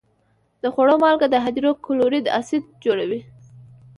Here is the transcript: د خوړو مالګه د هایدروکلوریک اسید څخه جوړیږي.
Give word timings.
د 0.61 0.63
خوړو 0.73 0.95
مالګه 1.03 1.27
د 1.29 1.35
هایدروکلوریک 1.43 2.25
اسید 2.39 2.63
څخه 2.67 2.79
جوړیږي. 2.83 3.19